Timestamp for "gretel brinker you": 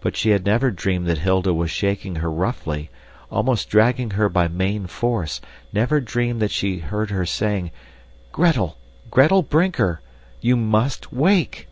9.10-10.56